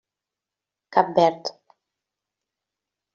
[0.95, 1.51] Cap Verd.